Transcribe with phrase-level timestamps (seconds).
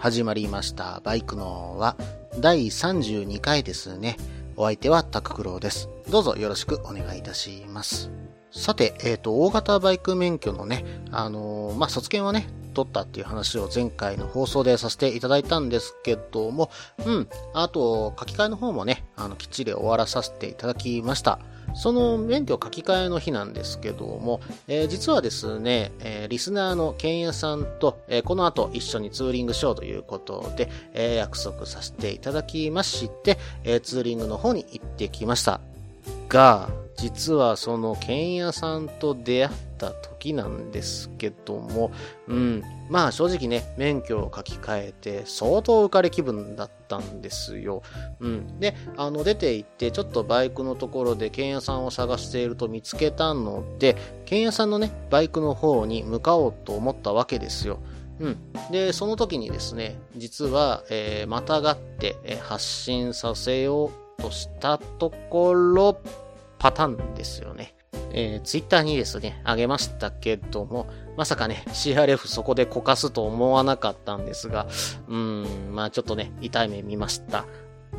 [0.00, 1.02] 始まりました。
[1.04, 1.94] バイクのは
[2.38, 4.16] 第32回ですね。
[4.56, 5.90] お相手はタククロウです。
[6.10, 8.10] どうぞよろしくお願いいたします。
[8.50, 16.70] さて、えっ、ー、と、大型バイク免許のね、あのー、まあ、卒検はね、取ったっていう話を前回の放送でさせていただいたんですけども、
[17.04, 21.38] うん、あと、書き換えの方もね、あの、きっちり終わらさせていただきました。
[21.74, 35.60] その免許書き換えの日なんですけども、えー、実はですね、えー、リスナーのケンヤさんと、えー、この後一緒にツーリングしようということで、え約束させていただきまして、えツーリングの方に行ってきました。
[36.28, 41.90] が、実はその剣屋さんと出会った時なんですけども、
[42.28, 42.62] うん。
[42.90, 47.82] まあ正直ね、免許を書き換えて相当浮かれ気分だったんですよ。
[48.20, 48.60] うん。
[48.60, 57.78] で、あの出て行ってちょっとバイクのところで剣屋さんを探していると見つけたので、剣屋さんのね、バイクの方に向かおうと思ったわけですよ。
[58.18, 58.38] うん。
[58.70, 63.86] で、その時にですね、実は、えー、またがって、えー、発信させよ
[64.18, 65.98] うとしたところ、
[66.60, 67.74] パターンですよね。
[68.12, 70.86] えー、ツイッターにですね、あげましたけども、
[71.16, 74.66] まさかね、CRF そこでこかすと思わなかったんですが、
[75.08, 77.46] うーん、まあちょっとね、痛い目見ました。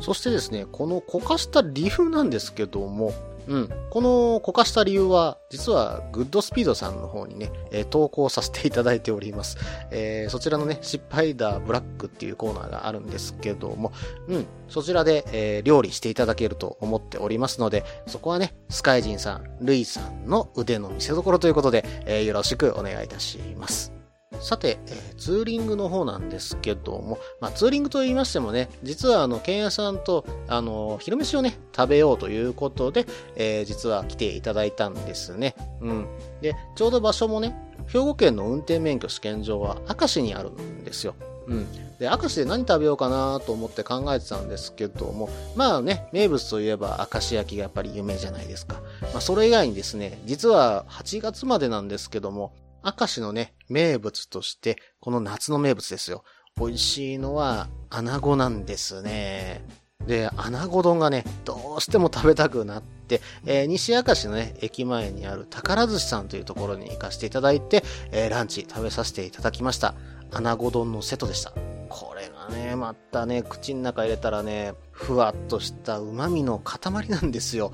[0.00, 3.12] そしてですね、このこかした理由なんですけども、
[3.46, 3.68] うん。
[3.90, 9.58] このこかした理由は、実はグッドスピードさんの方にね、えー、投稿させていただいております。
[9.90, 13.92] えー、そちらのね、失敗ダーブラックっていうコーナーがあるんですけども、
[14.28, 14.46] うん。
[14.68, 24.01] そちらで、えー、料理していただけると思っておりますので、そこはね、スカイジンさん、ルイさんの腕の見せ所ということで、え、よろしくお願いいたします。
[24.42, 35.54] さて、えー、ツーリングの方なんですけども、まあ、ツーリングと言いましてもね、実はあの、ケンヤさんと、あの、昼飯をね、食べようということで、えー、実は来ていただいたんですね。
[35.80, 36.06] うん。
[36.40, 41.14] で、ちょうど場所もね、兵庫県の運転免許試験場は明石にあるんですよ。
[41.46, 41.66] うん。
[41.98, 48.80] で、明石で何食べようかなと思って考えてたんですけども、まあね、名物といえば明石焼きがやっぱり有名じゃないですか。
[49.12, 52.52] まあそれ以外にですね、実は8月までなんですけども、
[52.84, 56.24] 明石のね、名物として、この夏の名物ですよ。
[56.58, 59.64] 美味しいのは、穴子なんですね。
[60.06, 69.94] で、穴子丼がね、どうしても食べたくなって、えー、西明石のね、駅前にある宝寿司さんというところに行かせていただいて、えー、ランチ食べさせていただきました。
[70.32, 71.52] 穴子丼のセットでした。
[71.88, 77.72] これがね、またね、口の中入れたらね、ふわっとした旨味の塊なんですよ。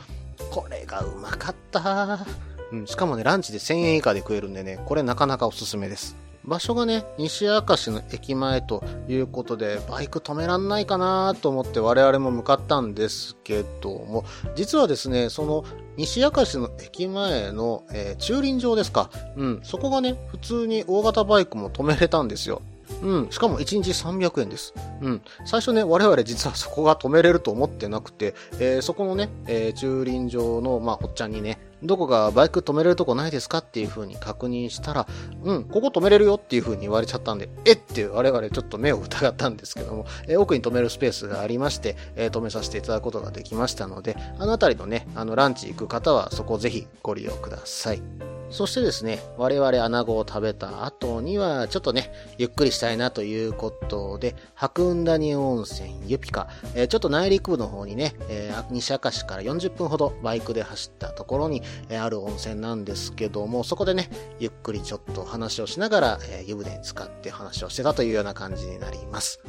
[0.51, 2.27] これがうまかった
[2.73, 6.17] うん、しかもね、ランチで1000円以下で食えるんでね、これなかなかおすすめです。
[6.49, 14.25] 場所がね、西明石の駅前ということで、バイク止めらんないかなと思って我々も向かったんですけども、
[14.57, 15.65] 実はですね、その
[15.97, 19.11] 西明石の駅前の、えー、駐輪場ですか。
[19.37, 22.63] うん、そこがね、普通に大型バイクも止めれたんですよ。
[23.03, 23.31] うん。
[23.31, 24.75] しかも1日300円です。
[25.03, 25.23] うん。
[25.45, 35.07] 最初ね、我々実はそこが止めれると思ってなくて、えー、そこのね、えー、駐輪場の、まあ、おっちゃんにね、どこかバイク止めれるとこないですかっていう風に確認したら、
[35.45, 37.77] うん、ここ止めれるよっていう風に言われちゃったんで、えっ？
[37.77, 48.03] て我々ちょっと目を疑ったんですけども、え、奥に止めるスペースがありまして、え、止めさせていただくことができましたので、あの辺りのね、あのランチ行く方はそこをぜひご利用ください。
[48.51, 64.09] そしてですね、我々穴子を食べた後には、ちょっとね、ゆっくりしたいなということで、白雲谷温泉ユピカ、えー、ちょっと内陸部の方にね、えー、西明石から40分ほどバイクで走ったところに、えー、ある温泉なんですけども、そこでね、
[64.41, 69.41] ゆっくりちょっと話をしながら、え湯船に浸かって話をしてたというような感じになります。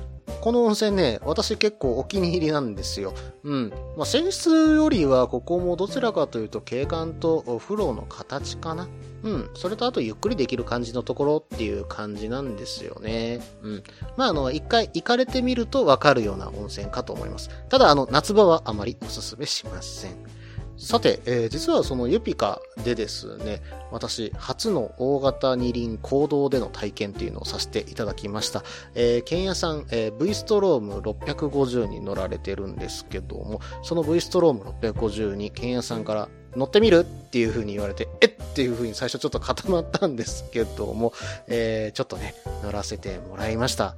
[0.42, 3.14] この温泉ね、私結構お気に入りなんですよ。
[3.44, 3.70] うん。
[3.98, 8.88] まあ、泉質よりはここもどちらかというと景観とお風呂の形かな。
[9.24, 9.50] うん。
[9.54, 13.42] それとあとゆっくりできる感じのところっていう感じなんですよね。
[13.64, 13.84] うん。
[14.16, 17.50] まあ、あの、一回行かれてみるとわかるような温泉かと思います。
[17.68, 20.39] ただ、あの、夏場はあまりおすすめしません。
[20.80, 23.62] さて、えー、実はそのユピカでですね、
[23.92, 28.64] 私、初の大型二輪行動での体験っていうのをさせていただきました。
[28.96, 41.12] えー、ケンヤさん、えー、V ストローム650に乗られてるんですけども、その V ストローム650にケンヤさんから乗ってみるっていう風に言われて、えっていう風に最初ちょっと固まったんですけども、
[41.48, 43.98] えー、ちょっとね、乗らせてもらいました。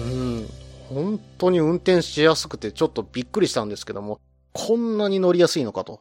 [0.00, 0.48] うん、
[0.88, 4.18] 本当に運転しやすくてちょっとびっくりしたんですけども、
[4.52, 6.00] こんなに乗りやすいのかと。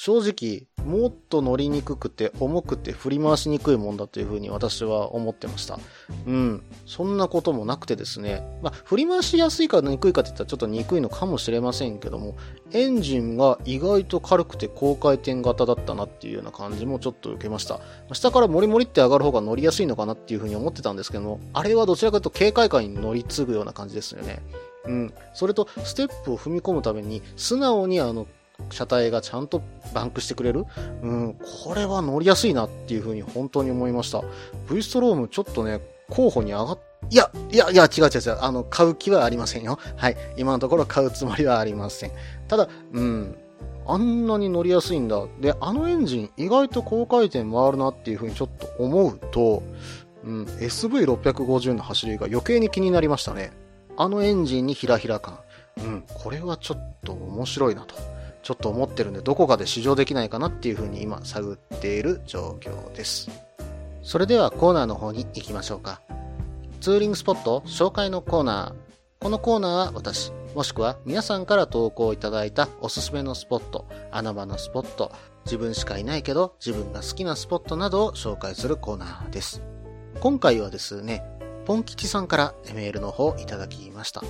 [0.00, 5.80] 正直、もっと乗りにくくて重くて振り回しにくいもんだというふうに私は思ってました。
[6.24, 6.62] うん。
[6.86, 8.46] そんなこともなくてですね。
[8.62, 12.36] まあ、振り回しやすいかにくいかって言ったらちょっと憎いのかもしれませんけども、
[12.70, 17.80] エンジンが意外と軽くて高回転型だったなっていうような感じもちょっと受けました。
[18.12, 24.44] 下からモリモリって上がる方が乗りやすいのかなっていうふうに思ってたんですけども、あれはどちらかというと軽快感に乗り継ぐような感じですよね。
[24.86, 25.12] うん。
[25.34, 28.26] それと、ステップを踏み込むために、素直にあの、
[28.70, 29.62] 車体がちゃんと
[29.94, 30.66] バンクしてくれる？
[31.02, 34.22] うん、これは乗りやすいなっていうふうに本当に思いました。
[34.70, 36.78] V ストロームちょっとね、候補に上がっ、
[37.10, 38.38] いや、いや、いや、違う違う違う。
[38.40, 39.78] あの、買う気はありませんよ。
[39.96, 40.16] はい。
[40.36, 42.12] 今のところ買うつもりはありません。
[42.48, 43.36] ただ、うん。
[43.86, 45.24] あんなに乗りやすいんだ。
[45.40, 49.62] で、あのエンジン意外と高回転回るなっていうふうにちょっと思うと、
[50.24, 53.50] うん、SV650 の走りが余計に気になりましたね。
[53.96, 55.38] あのエンジンにヒラヒラ感。
[55.78, 57.94] うん、これはちょっと面白いなと。
[58.42, 63.30] ちょっと思ってるんで、どこかで試乗できないかなっていうふうに今探っている状況です。
[64.02, 66.00] それではコーナーの方に行きましょうか。
[66.80, 69.22] ツーリングスポット紹介のコーナー。
[69.22, 75.12] このコーナーは私、もしくは皆さんから投稿いただいたおすすめのスポット、穴場のスポット、
[75.44, 79.62] 自分しかいないけど自分が好きなスポットなどを紹介するコーナーです。
[80.20, 81.24] 今回はですね、
[81.64, 84.22] ポン吉さんからメールの方いただきました。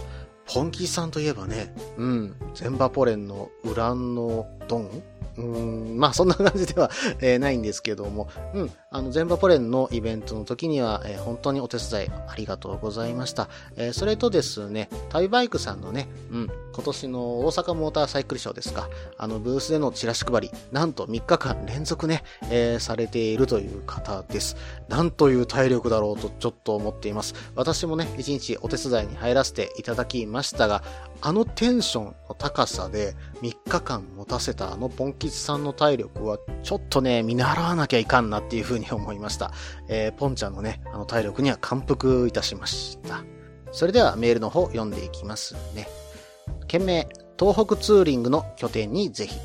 [0.49, 5.03] 本気さんといえばね、うん、ゼンバポレンのウランのドン？
[5.39, 13.49] うん、まあそんな感じでは、え、ないんですけども、うん、あの、全場ポレンのイベントの時には、えー、本当にお手伝いありがとうございました。
[13.77, 24.57] えー、それとですね、旅バイクさんのね、うん、今年の大阪モーターサイクルショーですか、あの、ブースでのチラシ配り、なんと3日間連続ね、え、されているという方です。
[24.89, 27.35] なんという体力だろうとちょっと思っています。
[27.55, 30.83] 私もね、1日お手伝いに入らせていただきましたが、
[31.21, 39.53] あのテンションの高さで3日間持たせたあのポン吉さんの体力はちょっとね、見習わなきゃいかんなっていう風に思いました。
[39.89, 43.25] えー、ポンちゃんのね、あの体力には感服いたしました。
[43.71, 45.89] それではメールの方読んでいきますね。
[46.67, 47.09] 件名、
[47.39, 49.39] 東北ツーリングの拠点にぜひ。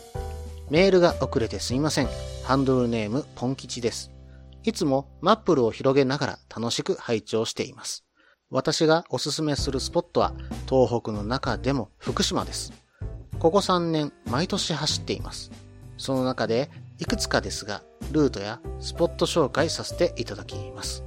[0.70, 2.08] メールが遅れてすいません。
[2.44, 4.12] ハンドルネーム、ポン吉です。
[4.64, 8.06] いつもマップルを広げながら楽しく拝聴しています。
[8.50, 10.34] 私がおすすめするスポットは
[10.70, 12.83] 東北の中でも福島です。
[13.40, 15.52] ここ3年毎年走っています。
[15.98, 16.70] その中で
[17.00, 17.82] いくつかですが、
[18.12, 21.04] ルートやスポット紹介させていただきます。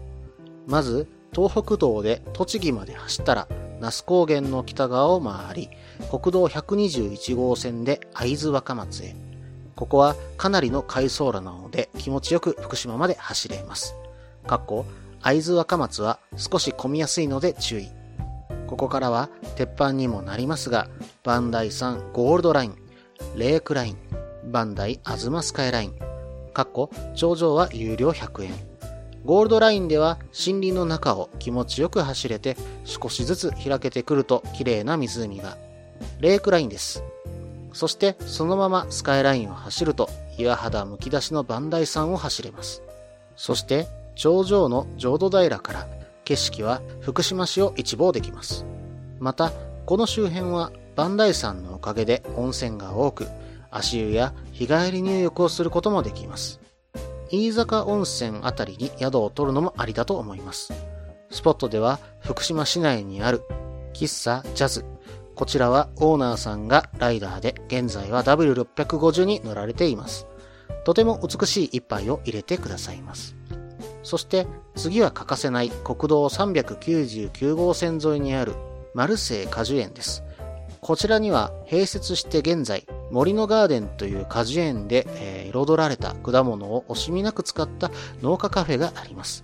[0.67, 3.49] まず、東北道で栃木まで走ったら、
[3.81, 5.70] 那須高原の北側を回り、
[6.11, 9.14] 国道121号線で会津若松へ。
[9.76, 13.94] ここはかなりの回送路なので気持ちよく福島まで走れます。
[14.46, 14.87] かっこ
[15.20, 17.90] 会津若松は少し混みやすいので注意。
[18.67, 20.89] ここからは鉄板にもなりますが、
[21.25, 22.77] バンダイ産ゴールドライン、
[23.37, 23.97] レークライン、
[24.51, 25.95] バンダイアズマスカイライン、
[26.53, 28.77] かっこ頂上は有料100円。
[29.25, 35.59] ゴールドラインでは森林の中を気持ちよく走れて少しずつ開けてくると綺麗な湖が。
[36.21, 37.03] レークラインです。
[37.73, 42.83] そしてそのままスカイラインを走ると岩肌むき出しのバンダイ山を走れます。
[43.37, 45.88] そして頂上の浄土平から
[46.26, 48.66] 景色は福島市を一望できます。
[49.21, 49.52] また、
[49.87, 53.28] この周辺は磐梯山のおかげで温泉が多く、
[53.71, 56.61] 足湯や日帰り入浴をすることもできます。
[57.30, 60.73] 飯坂温泉あたりに宿を取るのもありだと思います。
[61.30, 63.42] スポットでは福島市内にある
[63.95, 64.85] 喫茶ジャズ。
[65.37, 70.26] こちらはオーナーさんがライダーで現在は W650 に乗られています。
[70.85, 73.37] とても美しい一杯を入れてくださいます。
[74.07, 74.47] そして
[74.77, 78.55] 次は欠かせない国道399号線沿いにある
[78.95, 80.23] マルセイ果樹園です。
[80.81, 87.91] こちらには併設して現在森のガーデンという果樹園で、え、彩られた果物を惜しみなく使った
[88.23, 89.43] 農家カフェがあります。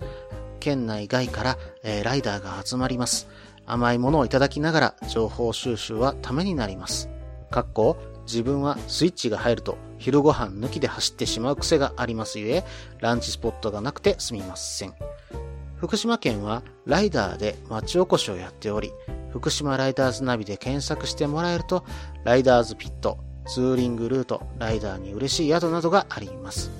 [0.61, 3.27] 県内外から、え、ライダーが集まります。
[3.65, 7.09] 甘いものをいただきながら情報収集はためになります。
[7.51, 12.63] かっこ自分はスイッチが入ると昼ご飯抜きで走ってしまう癖がありますゆえ、
[12.99, 14.93] ランチスポットがなくてすみません。
[15.77, 18.91] 福島県はライダーで町おこしをやっており、
[19.31, 21.83] 福島ライダーズナビで検索してもらえると、
[22.23, 26.71] ライダーズピット、ツーリングルート、ライダーに嬉しい宿などがあります。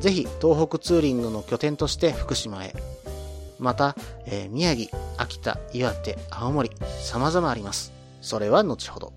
[0.00, 2.74] ぜひ東北ツーリングの拠点として福島へ。
[3.58, 6.70] また、えー、宮城、秋田、岩手、青森、
[7.02, 7.92] 様々あります。
[8.20, 9.12] それは後ほど。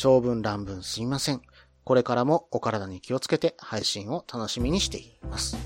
[0.00, 1.42] 長文乱文すいません。
[1.84, 5.58] これからもお体に気をつけて配信を楽しみにしています。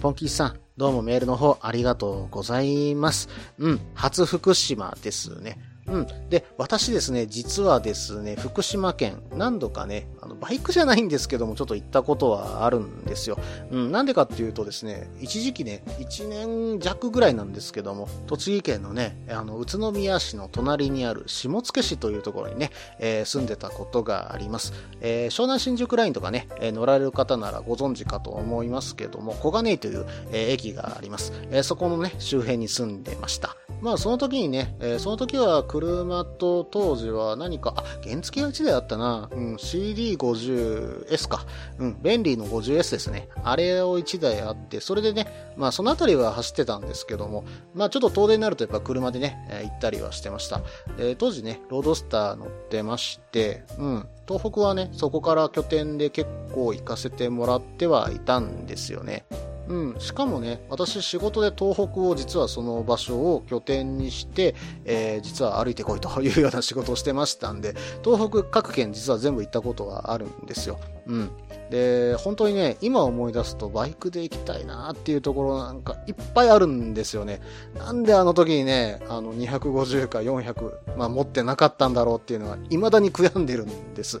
[0.00, 3.28] ポンキーさん、どうもメールの方ありがとうございます。
[3.56, 5.60] うん、初福島ですね。
[5.90, 6.06] うん。
[6.28, 13.38] で、私ですね、実はですね、福島県、何度かね、あの、バイクじゃないんですけども、ちょっと行ったことはあるんですよ。
[13.70, 24.72] うん、なんでかっていうとですね、一時期ね、1年弱ぐらいなんですけども、栃木県のね、あの、宇都宮市の隣にある下野市というところにね、えー、住んでたことがあります。
[25.00, 31.32] えー、湘南新宿ラインとかね、えー、乗られる方ならご存知かと思いますけども、小金井という、え、駅があります。
[31.50, 33.56] え、そこのね、周辺に住んでました。
[33.80, 39.28] まあその時にね、え、その時は車と当時は何か、あ、原付が1台あったな。
[39.30, 41.46] うん、CD50S か。
[41.78, 43.28] うん、便利の 50S ですね。
[43.44, 47.44] あれを1台あって、それでね、まあその辺りは走ってたんですけども、
[47.74, 50.62] まあちょっと遠出になるとやっぱ車でね、えー、行ったりはしてました。
[50.98, 59.26] えー、当時ね、ロードスター乗ってまして、うん、東北はね、そこから拠点で結構行かせてもらってはいたんですよね。
[59.68, 70.80] うん、しかもね、私仕事で東北を実はその場所を拠点にして、えー、実は歩いてこいというような仕事をしてましたんで、東北各県実は全部行ったことはあるんですよ。
[71.06, 71.30] うん。
[71.70, 77.40] で、本当にね、今思い出すとバイクで行きたいなっていうところなんかいっぱいあるんですよね。
[77.76, 84.20] なんであの時にね、あの250か400、まあ持ってなかったんだろうっていうのは未だに悔やんでるんです。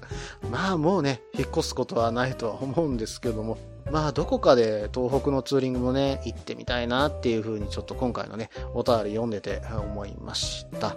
[0.50, 3.56] まあもうね、引っ越すことはないとは思うんですけども、
[3.90, 10.96] まあ、どこかで東北のツーリングもね、行ってみたいなっていう風にちょっと今回のね、お便り読んでて思いました。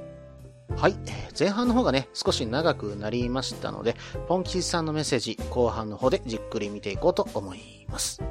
[0.77, 0.95] はい、
[1.37, 3.95] 前半の方がね、少し長くなりましたので、
[4.27, 8.21] ポンキーさんのメッセージ、後半の方でじっくり見ていこうと思います。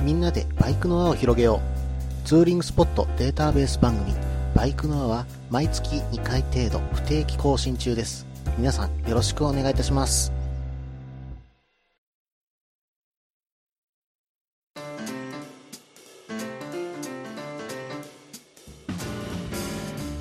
[0.00, 1.83] みんなでバイクの輪を広げよう。
[2.24, 4.14] ツーリングスポットデータベース番組
[4.54, 8.26] バイクの輪は毎月2回程度不定期更新中です。
[8.56, 10.32] 皆さんよろしくお願いいたします。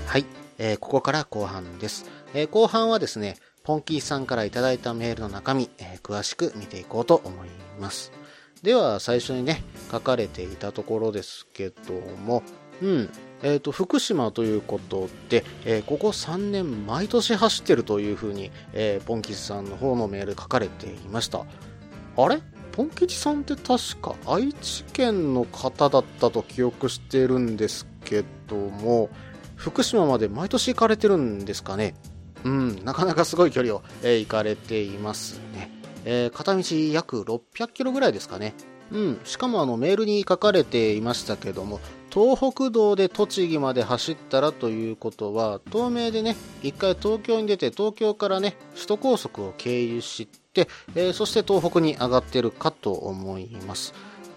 [0.06, 0.26] はい、
[0.58, 8.12] えー、ここから後半です、えー、後半はですね、ポンキーさんからいただいたメールの中身、えー、詳しく見ていこうと思います。
[8.64, 11.94] では最初にね書かれていたところですけど
[12.26, 12.42] も
[12.82, 13.10] うん
[13.46, 21.40] えーと、福島ということで、えー、ここ3年毎年走ってるというふうに、えー、ポン吉さんの方のメール書かれていました。
[21.42, 22.42] あれ？
[22.72, 29.10] ポン吉さんって確か愛知県の方だったと記憶してるんですけども
[29.56, 31.96] 福島まで毎年行かれてるんですかね？
[32.46, 35.70] うんなかなかすごい距離を、えー、行かれていますね。
[36.06, 38.54] えー、片道約600キロぐらいですかね。
[38.92, 41.80] うん、しかもあのメールに書かれていましたけども、
[42.14, 53.94] 東北道で栃木まで走ったらということは、東名でね、一回東京に出て、東京からね、首都高速を経由して、えー、そして東北に上がってるかと思います。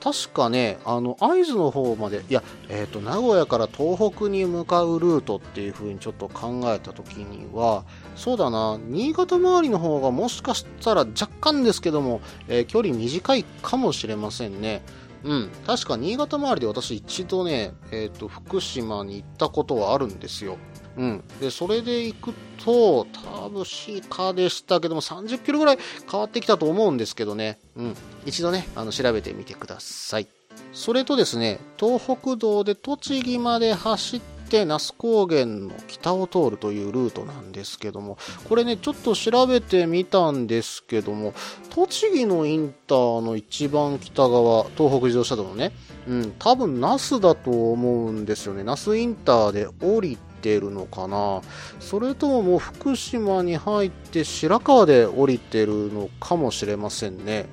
[0.07, 7.85] 確かね、あの、会津の方まで、いや、えっ、ー、と、名古屋から東北に向かうルートっていう風にちょっと考えた時には、
[8.15, 14.83] そうだな、新潟周りの方がもしかしたら若干ですけども、えー、距離短いかもしれませんね。
[15.25, 20.57] うん、確か新潟周りで私一度ね、えっ、ー、と、福島に行ったことはあるんですよ。
[20.97, 21.25] うん。
[21.41, 22.35] で、それで行く
[22.65, 25.79] と、多分シーカーでしたけども、30キロぐらい
[26.11, 27.59] 変わってきたと思うんですけどね。
[27.77, 27.97] うん。
[28.25, 30.27] 一度ね、あの、調べてみてください。
[30.73, 41.35] それとですね、東北道で栃木まで走って那須高原の北を通るというルートなんですけども、これね、ちょっと調べてみたんですけども、
[41.71, 45.73] 栃木のインターの一番北側、東北自動車道のね、
[46.09, 48.63] うん、多分那須だと思うんですよね。
[48.63, 51.41] 那須インターで降りてるのかな
[51.81, 57.47] それとももう福島に入って白川で降りてるのかもしれませんね。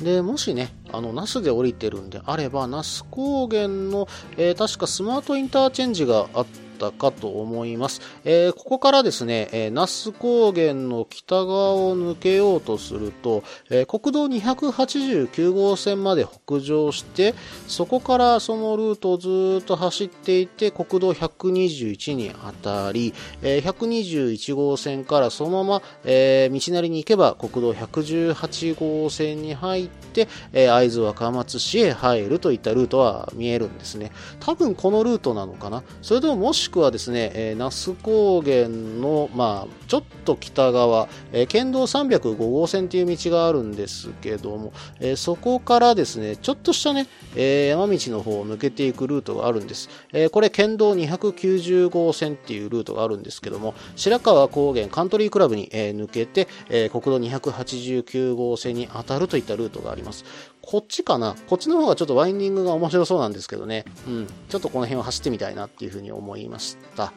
[0.00, 8.00] で、もしね、あの、那須で降りてるんであれば、那須高原の、えー、確かスマートインターチェンジがあってたかと思います。
[8.24, 17.34] えー、ここからですね、えー、那須高原の北側を抜けようとすると、えー、国道289号線まで北上して、
[17.68, 22.32] そこからそのルートをずっと走っていて、国道121に
[22.62, 34.12] 当たり、えー、121号線からそのまま、えー、道なりに行けば国道118号線に入って、えー、会津若松市へ入るといったルートは見えるんですね。
[34.40, 35.82] 多分このルートなのかな？
[36.00, 49.90] それでももししくはですね、えー、那須高原の、まあ、ちょっと北側、えー、県道305号線という道があるんですけども、えー、そこからですね、ちょっとしたね、え、山道の方を抜けていくルートがあるんです。
[50.12, 60.24] え、これ県道290号線っていうルートがあるんですけども、白川高原カントリークラブに、え、抜けて、えー、国道289号線に当たるといったルートがあります。
[60.70, 61.34] こっちかな？
[61.48, 63.84] こっちの方がちょっとワインディングが面白そうなんですけどね。
[64.06, 64.28] うん。
[64.48, 67.12] ちょっとこの辺を走ってみたいなっていうふうに思いました。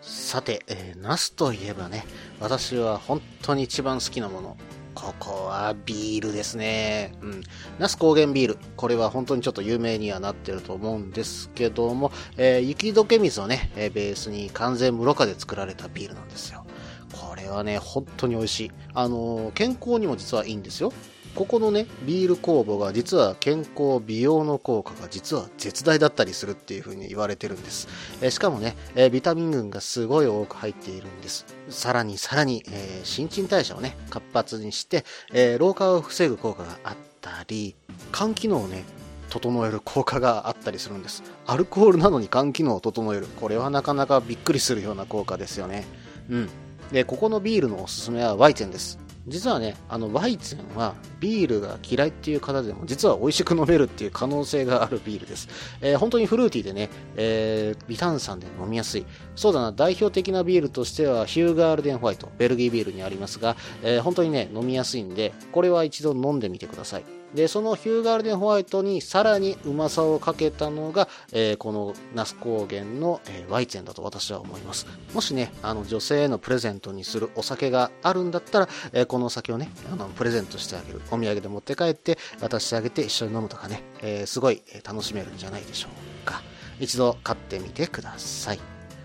[0.00, 2.06] さて、えー、ナスといえばね、
[2.40, 4.56] 私は本当に一番好きなもの。
[4.94, 7.12] ここはビールですね。
[7.20, 7.42] うん。
[7.78, 8.58] ナス高原ビール。
[8.78, 16.64] これは本当にちょっと有名にはなってると思うんですけども、えー、雪解け水をね、えー、ベースに完全無ろ過で作られたビールなんですよ。
[17.12, 18.72] これはね、本当に美味しい。
[18.94, 20.94] あのー、健康にも実はいいんですよ。
[21.36, 27.88] ここのね、ビール酵母が実は健康美容の効果が実は絶大だったりするっていう風に言われてるんです。
[28.22, 31.44] え、しかもね、え、ビタミン群がすごい多く入っているんです。
[31.68, 37.76] さらにさらに、えー、新陳代謝をね、活発にして、え老化を防ぐ効果があったり、
[38.12, 38.84] 肝機能をね、
[39.28, 41.22] 整える効果があったりするんです。
[41.46, 43.26] アルコールなのに肝機能を整える。
[43.26, 45.84] これはなかなかびっくりするような効果ですよね。
[46.30, 46.48] うん。
[46.92, 49.05] で、ここのビールのおすすめはワイテンです。
[49.28, 55.48] 実はね、あの、ワイツェンはビールが嫌いっていう方でも実は美味しく飲めるっていう可能性があるビールです。
[55.80, 59.06] えー、本当にフルーティーでね、えー、微炭酸で飲みやすい。
[59.34, 67.04] そうだな、代表的なビールとしてはヒューガールデンホワイト、ベルギービールにありますが、えー、本当にね、飲みやすいんで、これは一度飲んでみてください。
[67.36, 74.86] で、そのヒューガールデンホワイトにさらにうまさをかけたのが、えー、この那須高原の、えー、ワイツェンだと私は思います。
[75.12, 81.02] もしね、あの女性へのプレゼントにするお酒があるんだったら、えー、このお酒をね、あのプレゼントしてあげる。
[81.10, 85.88] お土産で持って帰って渡してあげて一緒に飲むとかね、え、すごい楽しめるんじゃないでしょ
[86.24, 86.40] うか。
[86.80, 88.60] 一度買ってみてください。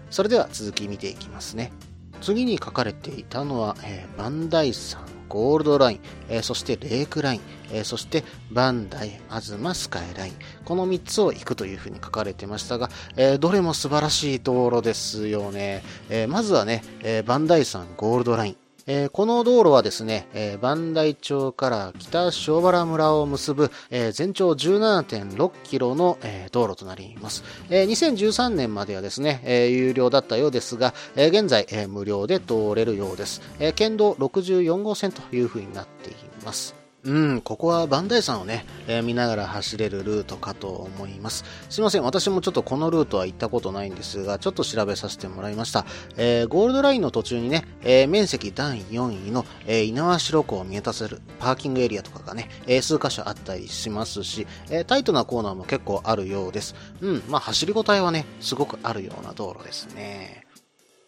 [0.10, 1.74] それでは続き見ていきますね。
[2.22, 10.34] 次に書かれていたのは、えー、バンダイさんゴールドライン、えー、そしてレークライン、えー、そしてバンダイ、アズマ、スカイライン。
[10.66, 15.84] この3つを行くというふうに書かれてましたが、えー、どれも素晴らしい道路ですよね。
[16.10, 18.61] えまずはね、えバンダイさんゴールドライン。
[18.94, 27.44] えー、この道路はですね、えー、磐梯町から北塩原村を結ぶ、えー、全長17.6キロの、え道路となります。
[27.70, 33.42] え2013年まではですね、え有料だったようですが、え現在、え無料で通れるようです。
[33.60, 36.81] え県道64号線というふうになっています。
[37.04, 41.44] うん、ここは磐梯山をね、えー、見ながら走れるルートかと思います。
[41.70, 45.86] すいません、私もちょっとこのルートは行ったことないんですが、ちょっと調べさせてもらいました。
[46.18, 56.76] えー、ゴールドラインの途中にね、えー、面積第4位の、えー、猪苗代湖を見渡せるパーキングエリアとかがね、え、数箇所あったりしますし、え、タイトなコーナーも結構あるようです。
[57.02, 60.51] うん、まあ走りごたえはね、すごくあるような道路ですね。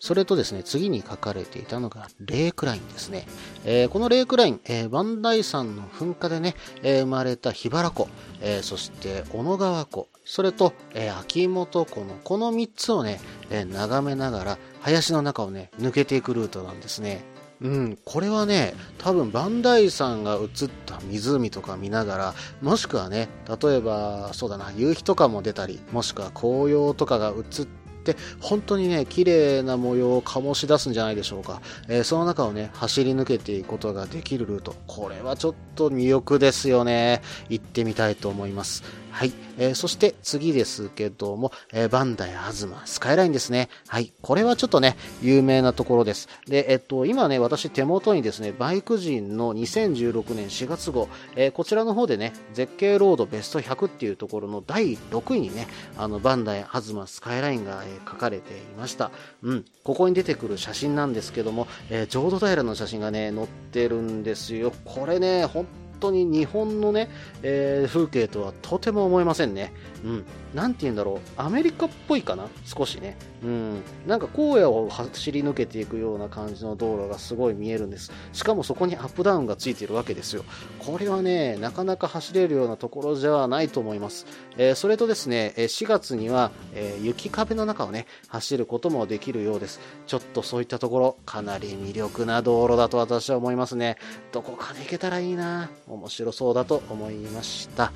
[0.03, 3.25] それとですね、次に書かれていたのが、レークラインですね。
[3.63, 8.09] えー、このレークライン、えー、磐梯山の噴火でね、えー、生まれた桧原湖、
[8.41, 17.23] え、そして小野川湖、それと、え、秋元湖のこの3つをね、え、眺めながら、林の中をね、抜けていくルートなんですね。
[17.61, 34.75] うん、これはね、多分、磐梯山が映った湖とか見ながら、もしくはね、例えば、そうだな、夕日とかも出たり、もしくは紅葉とかが映ってで本当にね綺麗な模様を醸し出すんじゃないでしょうか、えー、その中をね走り抜けていくことができるルート。
[34.87, 37.21] これはちょっと魅力ですよね。
[37.49, 39.02] 行ってみたいと思います。
[39.13, 39.31] はい。
[39.59, 43.69] えー、そして次ですけども、えー、バンダイアズマ、スカイラインですね。
[43.87, 44.11] はい。
[44.23, 46.27] これはちょっとね、有名なところです。
[46.47, 59.11] で、えっと、今ね、私手元にですね、バイク人の2016年4月号、えー、こちらの方でね、絶景ロードベスト100っていうところの第6位にね、あの、バンダイアズマ、スカイラインが、え、書かれていました。
[59.43, 59.65] うん。
[59.83, 64.73] ここに出てくる写真なんですけども、え、浄土平の写真がね、載ってるんですよ。
[64.85, 65.67] これね、本
[66.03, 67.09] 当に日本のね、
[67.43, 69.73] えー、風景とはとても思えませんね。
[70.03, 70.25] うん。
[70.53, 71.19] なんて言うんだろう。
[71.37, 72.47] アメリカっぽいかな？
[72.65, 73.17] 少しね。
[73.43, 73.81] うん。
[74.05, 78.11] なんか荒野を走り抜けていくような感じの道路がすごい見えるんです。
[78.33, 80.43] しかもそこにアップダウンがついてるわけですよ。
[80.79, 84.25] これはね、なかなか走れるようなところじゃないと思います。
[84.57, 89.79] えー、それとですね、4月には、えー、雪壁の中をね、走ることもできるようです。
[90.05, 93.97] ちょっとそういったところ、かなり魅力な道路だと私は思いますね。
[94.33, 97.93] どこかで行けたらいいな面白そうだと思いました。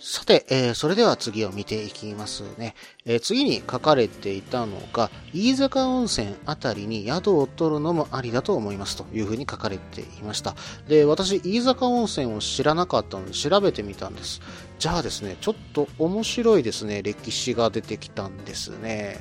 [0.00, 2.74] さて、えー、それでは次を見ていきますね。
[3.04, 10.54] えー、次に書かれていたのが、飯坂温泉あたりに宿を取るのもありだと思いますというふうに書かれていました。
[10.86, 14.40] で、私、飯坂温泉を知らなかったので調べてみたんです。
[14.78, 19.18] じゃあですね、ちょっと面白いですね、歴史が出てきたんですね。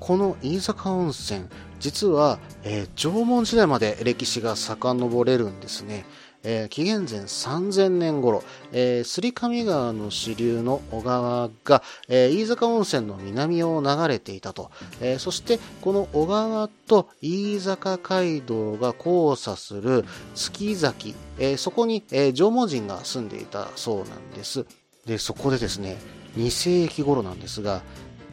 [0.00, 1.44] この飯坂温泉、
[1.80, 6.06] 実は、えー、縄文時代まで歴史が遡れるんですね。
[6.42, 14.70] えー、紀元前3000年頃、えー、ス上川の支流の小川が、えー、飯坂温泉の南を流れていたと、
[15.00, 24.66] えー、そしてこの小川と飯坂街道が交差する月崎、えー、そこに、えー、縄文人が住んでいたそうなんです。
[25.06, 25.96] で、そこでですね、
[26.36, 27.82] 2世紀頃なんですが、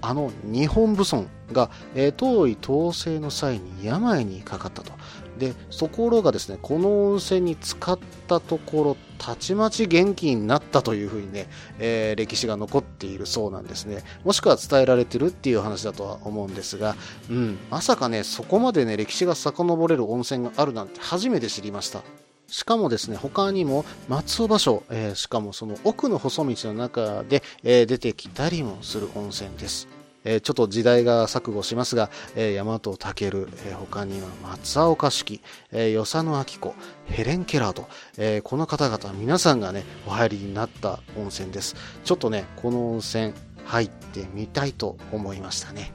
[0.01, 4.91] あの日本武尊が、えー、遠い統制の際に病にかかったと。
[5.37, 11.47] で、ところがですね、この温泉に使ったところ、たちまち元気になったというふうにね、
[11.79, 14.03] えー、歴史が残っているそうなんですね。
[14.23, 16.95] もしくは伝えられてるっていう話だとは思うんですが、
[17.29, 22.03] うん、まさかね、そこまでね、歴史が遡れる温泉があるなんて初めて知りました。
[22.47, 29.94] しかもですね、他にも松尾芭蕉、えー、しかもその奥の細道の中で、えー、出てきたりもする温泉です。
[30.25, 41.75] えー、ちょっと時代が錯誤しますが、えー、大和武、えー、他には松岡式、えー、与謝野明子、ヘレン・ケラーと、えー、この方々皆さんがね、お入りになった温泉です。
[42.03, 43.33] ちょっとね、この温泉
[43.65, 45.93] 入ってみたいと思いましたね。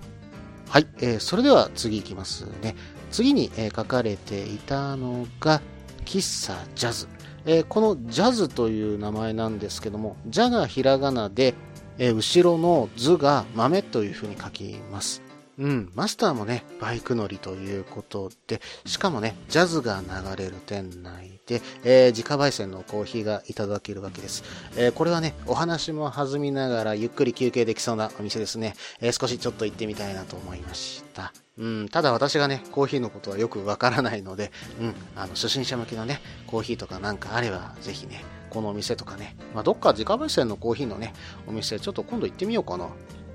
[0.68, 2.76] はい、えー、それでは次いきますね。
[3.10, 5.60] 次に、えー、書かれていたのが、
[6.04, 7.08] 喫茶ジャズ。
[7.46, 11.54] えー、このジャズという名前なんですけども、ジャがひらがなで、
[12.00, 15.22] えー、後ろの図が豆という風に書きます。
[15.58, 24.42] うん、マスターもね、バイク乗りということで、しかもね、ジャズが流れる店内で、えー、自家焙煎のコーヒーがいただけるわけです。
[24.76, 28.74] えー、これはね、お話も弾みながらゆっくり休憩できそうなお店ですね。
[29.02, 31.34] えー、少しちょっと行ってみたいなと思いました。
[31.58, 41.14] うん、ただ私がね、コーヒーのことはよくわからないので、うん、あの、初心者向けのね、コーヒーとかなんかあれば、ぜひね、このお店とかね、まあ、どっか自家焙煎のコーヒーのね、
[41.46, 42.88] お店、ちょっと今度行ってみようかな。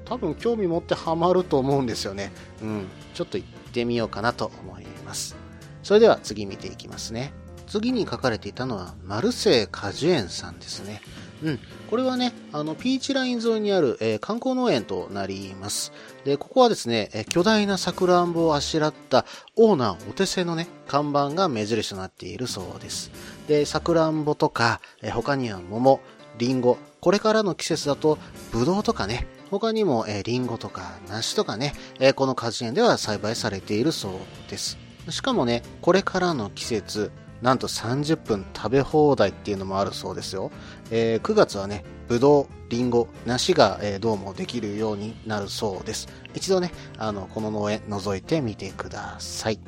[0.06, 2.32] 多分興味持ってハマると思うんですよね。
[2.62, 5.36] うん、ちょっと行ってみようかなと思います。
[5.82, 7.34] それでは次見ていきますね。
[7.68, 11.02] 次に書かれていたのは、マルセイ果樹園さんですね。
[11.44, 11.60] うん。
[11.90, 15.92] これはね、あの、ピーチライン沿いにある、えー、観光農園となります。
[16.24, 19.26] で、ここはですね、えー、巨大なサクランボをあしらった
[19.56, 23.12] オーナーお手製のね、看板が目印となっているそうです。
[23.48, 26.00] で、サクランボとか、え、他には桃、
[26.38, 28.18] リンゴ、これからの季節だと、
[28.52, 34.12] ブドウとかね、他にも、えー、リンゴとか梨とかね、え、この果樹園では栽培されているそう
[34.50, 34.78] です。
[35.10, 40.52] しかもね、これからの季節、なんと30分食べ放題っていうのもあるそうですよ。
[40.90, 46.08] えー、9月はね、ぶどう、りんご、梨が、えー、どうもできるようになるそうです。
[46.34, 49.60] 一度ね、あの、この農園覗いてみてください。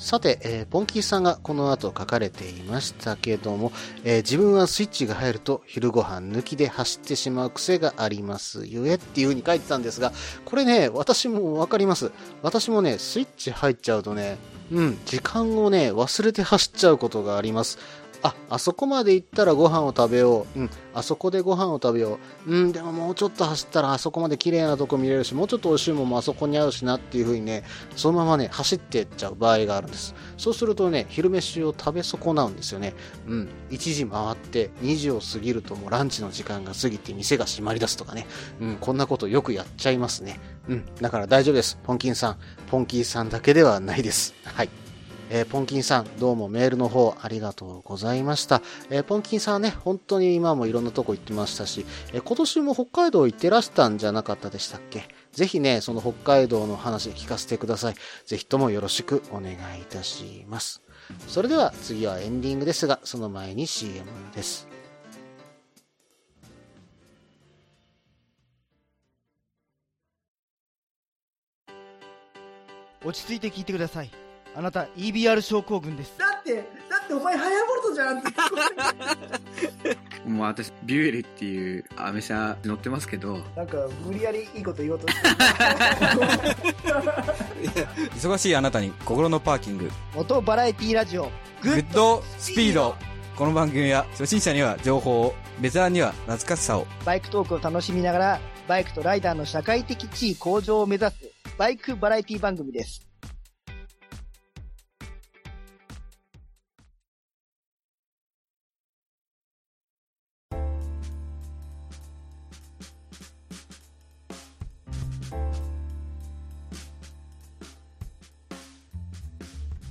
[0.00, 3.70] さて、えー、ポンキーさんがこの後書かれていましたけども、
[4.02, 10.12] えー、自分はスイッチが入ると昼ご飯抜きで走ってしまう癖がありますゆえっていう風に書いてたんですが、
[10.46, 12.12] これね、私もわかります。
[12.42, 14.38] 私もね、スイッチ入っちゃうとね、
[14.72, 17.78] うん、時間をね、忘れて走っちゃうことがあります。
[18.22, 20.58] あ、あそこまで行ったらご飯を食べよう。
[20.58, 22.50] うん、あそこでご飯を食べよう。
[22.50, 27.64] うん、でももうちょっと走ったらあそこまで綺麗なとこ見れるし、もうちょっと美味しいもんもあそこにあるしなっていう風にね、
[27.96, 30.14] そのままね、走ってっちゃう場合があるんです。
[30.36, 32.94] そうするとね、昼飯を食べ損なうんですよね。
[33.26, 38.26] うん、1時回って2時を過ぎるともうランチの時間が過ぎて店が閉まり出すとかね。
[38.60, 40.40] うん、こんなことよくやっちゃいますね。
[40.68, 41.78] うん、だから大丈夫です。
[41.82, 42.36] ポンキンさん。
[42.70, 44.34] ポンキーさんだけではないです。
[44.44, 44.79] はい。
[45.32, 48.62] えー、ポンキンさん、どうもメールの方ありがとうございました。
[48.90, 55.04] えー、ポンキンさんはね、本当に今もいろんなとこ行ってましたし、えー、今年も北海道行ってらしたんじゃなかったでしたっけ？
[55.30, 57.94] ぜひね、その北海道の話聞かせてください。
[58.26, 60.82] ぜひともよろしくお願いいたします。
[61.28, 64.66] それでは次はエンディングですが、その前に CM です。
[73.04, 74.10] 落ち着いて聞いてください。
[74.54, 76.14] あなた EBR 症候群です。
[76.18, 76.54] だって
[76.88, 78.30] だってお前ハヤボルトじゃんって。
[80.28, 83.38] もう私ビュエルっていうアメ車乗ってますけど。
[83.56, 85.28] なんか無理やりいいこと言おうとして
[88.16, 89.90] 忙しいあなたに心のパーキング。
[90.14, 91.30] 元バラエティラジオ。
[91.62, 92.94] Good speed。
[93.36, 96.86] この番組は初心者には情報をベテランには懐かしさを。
[97.04, 101.14] バイクトークを楽しみながらバイクとライダーの社会的地位向上を目指す
[101.56, 103.09] バイクバラエティ番組です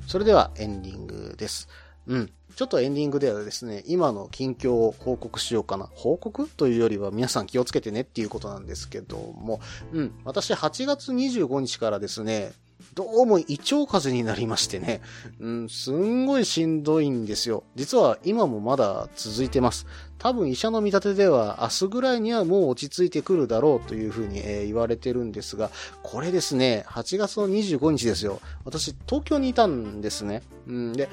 [0.10, 1.70] それではエンディングです。
[2.08, 2.32] うん。
[2.56, 5.88] ちょっとエンディングではですね、今の近況を報告しようかな。
[5.94, 9.60] 報告というよりは皆さん気をつけてねっていうことなんですけども、
[9.94, 12.54] うん、私8月25日からですね、
[12.94, 15.02] どうも胃腸風邪になりましてね、
[15.40, 17.64] うん、すんごいしんどいんですよ。
[17.76, 19.86] 実は今もまだ続いてます。
[20.18, 25.72] 多分医者の見立てでは明日ぐらいにはもう落ち着いてくるだろうというふうに、えー言われてるんですが、
[26.04, 28.40] これですね、8月の25日ですよ。
[28.66, 30.44] 私、東京にいたんですね。
[30.68, 31.10] うん、で、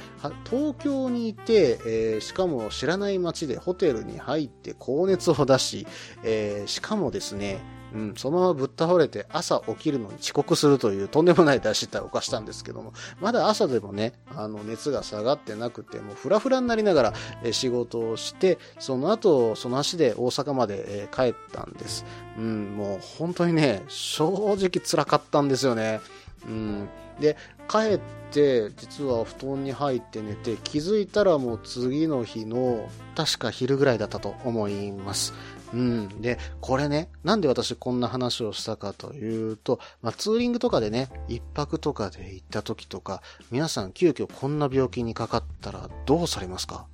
[0.48, 5.86] 東京にいて、えーしかも知らない街でホテルに入って高熱を出し、
[6.22, 7.60] えーしかもですね、
[7.96, 22.04] うん、そのままぶっ倒れて朝起きるのに遅刻するというとんでもない大失態を犯したんですけども、まだ朝でもね、あの熱が下がってなくて、もうフラフラになりながら、え仕事をして、その後、その足で大阪まで、え帰ったんです。
[22.36, 24.28] うん、もう本当にね、正
[24.58, 26.00] 直辛かったんですよね。
[26.46, 26.88] うん。
[27.18, 27.36] で、
[27.68, 35.32] 帰って、実は布団に入って寝て、気づいたらもう次の日の、確か昼ぐらいだったと思います。
[35.72, 36.20] うん。
[36.20, 46.86] で、これね、なんで私こんな話をしたかというと、まあ、ツーリングとかでね、一泊とかで行った時とか、皆さん急遽こんな病気にかかったらどうされますか？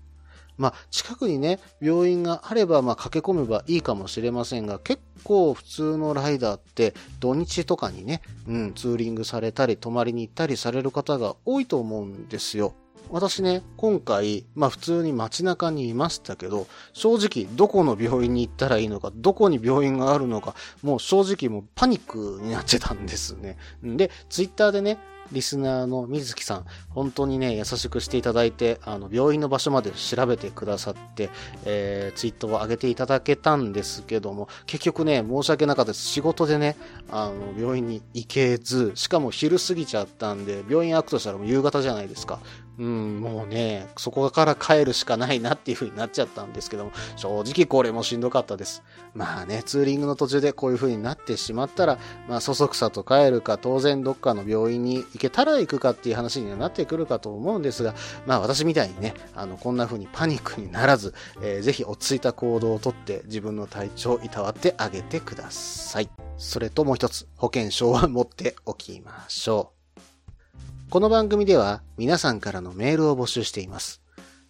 [0.59, 12.75] まあ、近くにね、病院があれば、まあ、駆け込めばいいかもしれませんが、結構普通のライダーって、土日とかにね、うん、ツーリングされたり、泊まりに行ったりされる方が多いと思うんですよ。
[13.13, 23.59] 私ね、今回、まあ普通に街中にいましたけど、正直どこの病院に行ったらいいのか、どこに病院があるのか、もう正直もうパニックになってたんですね。
[23.83, 24.99] で、ツイッターでね、
[25.33, 31.31] リスナーの水木さん、本当にね、優しくしていただいて、あの、病院の場所まで調べてくださって、
[31.65, 36.05] えー、ツイートを上げていただけたんですけども、結局ね、申し訳なかったです。
[36.05, 36.77] 仕事でね、
[37.11, 42.41] あの、病院に行けず、しかも昼過ぎちゃったんで、病院開くとしたらもう夕方じゃないですか。
[42.79, 48.83] うん、もうね、そこから帰るしかないなっていう風になっちゃったんですけども、正直これもしんどかったです。
[49.15, 57.95] まあね、ツーリングの途中でこういう風になってしまったら、まあ、そそくさと帰るか、当然どっかの病院に行けたら行くかっていう話にはなってくるかと思うんですが、
[58.27, 66.11] まあ私みたいにね、あの、こんな風にパニックにならず、えーぜひ落ち着いた行動をとって自分の体調をいたわってあげてください。
[66.37, 69.72] それともう一つ、保険証は持っておきましょう。
[70.93, 74.03] この番組では皆さんからのメールを募集しています。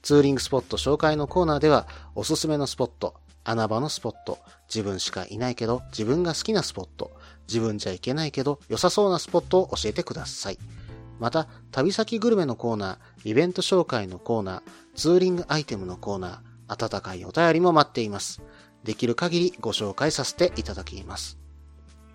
[0.02, 7.12] ツーリングスポット紹介のコーナーではおすすめのスポット、穴場のスポット、自分しかいないけど自分が好きなスポット、
[7.46, 10.58] 自分じゃいけないけど良さそうなスポットを教えてください。
[11.20, 14.62] また、旅先グルメのコーナー、イベント紹介のコーナー、
[14.96, 18.42] ツーリングアイテムのコーナー、温かいお便りも待っています。
[18.82, 21.38] できる限りご紹介させていただきます。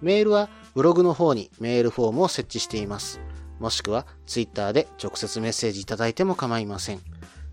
[0.02, 3.22] メールはブログの方にメールフォームを設置しています。
[3.60, 7.00] もしくはツイッターで直接メッセージいただいても構いません。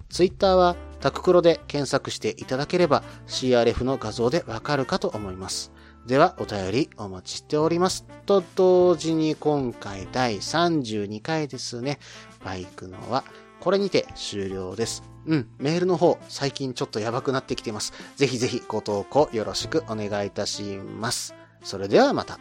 [0.08, 5.72] ツイッターはタククロで検索していただければ CRF の画像でわかるかと思います。
[6.06, 8.06] ではお便りお待ちしております。
[8.26, 11.98] と同時に今回第32回ですね。
[12.44, 13.24] バイクのは
[13.60, 15.02] これにて終了です。
[15.26, 17.92] うん、メールの方最近ちょっとやばくなってきています。
[18.16, 21.34] ぜひぜひご投稿よろしくお願いいたします。
[21.62, 22.38] それではまた。